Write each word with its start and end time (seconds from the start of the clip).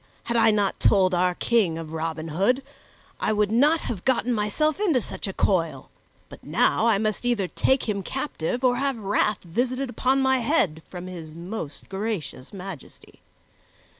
Had 0.23 0.35
I 0.35 0.49
not 0.49 0.79
told 0.79 1.13
our 1.13 1.35
King 1.35 1.77
of 1.77 1.93
Robin 1.93 2.29
Hood, 2.29 2.63
I 3.19 3.31
would 3.31 3.51
not 3.51 3.81
have 3.81 4.03
gotten 4.03 4.33
myself 4.33 4.79
into 4.79 4.99
such 4.99 5.27
a 5.27 5.31
coil; 5.31 5.91
but 6.27 6.43
now 6.43 6.87
I 6.87 6.97
must 6.97 7.23
either 7.23 7.47
take 7.47 7.87
him 7.87 8.01
captive 8.01 8.63
or 8.63 8.77
have 8.77 8.97
wrath 8.97 9.43
visited 9.43 9.91
upon 9.91 10.19
my 10.19 10.39
head 10.39 10.81
from 10.89 11.05
his 11.05 11.35
most 11.35 11.87
gracious 11.87 12.51
Majesty. 12.51 13.21